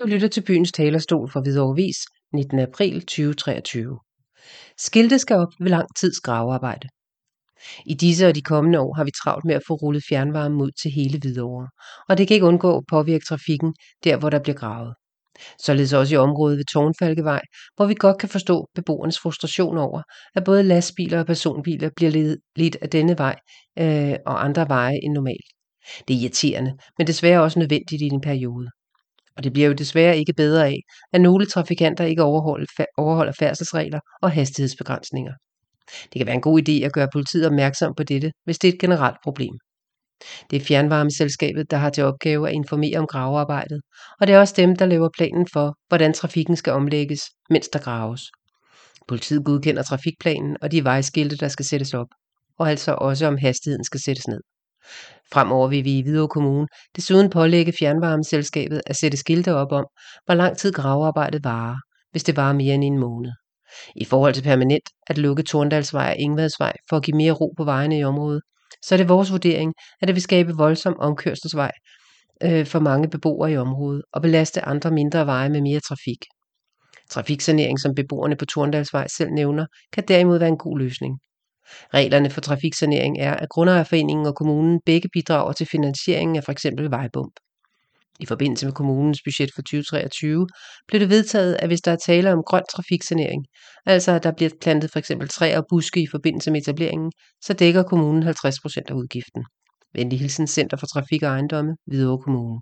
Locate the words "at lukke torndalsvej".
65.06-66.10